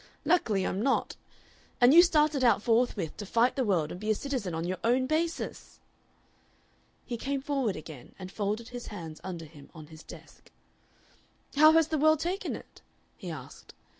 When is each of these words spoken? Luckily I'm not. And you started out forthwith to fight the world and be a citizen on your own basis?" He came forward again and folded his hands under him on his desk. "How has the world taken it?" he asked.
Luckily 0.25 0.65
I'm 0.65 0.81
not. 0.81 1.15
And 1.79 1.93
you 1.93 2.01
started 2.01 2.43
out 2.43 2.63
forthwith 2.63 3.15
to 3.17 3.25
fight 3.27 3.55
the 3.55 3.63
world 3.63 3.91
and 3.91 3.99
be 3.99 4.09
a 4.09 4.15
citizen 4.15 4.55
on 4.55 4.63
your 4.65 4.79
own 4.83 5.05
basis?" 5.05 5.79
He 7.05 7.17
came 7.17 7.39
forward 7.39 7.75
again 7.75 8.15
and 8.17 8.31
folded 8.31 8.69
his 8.69 8.87
hands 8.87 9.21
under 9.23 9.45
him 9.45 9.69
on 9.75 9.85
his 9.93 10.01
desk. 10.01 10.49
"How 11.55 11.73
has 11.73 11.89
the 11.89 11.99
world 11.99 12.19
taken 12.19 12.55
it?" 12.55 12.81
he 13.15 13.29
asked. 13.29 13.75